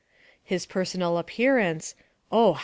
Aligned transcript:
His 0.43 0.65
personal 0.65 1.19
appearance, 1.19 1.93
oh! 2.31 2.59